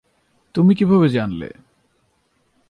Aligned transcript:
তুমি 0.55 0.75
কীভাবে 0.75 1.09
জানলে? 1.09 1.49